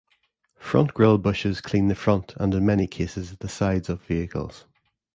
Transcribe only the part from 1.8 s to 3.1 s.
the front, and in many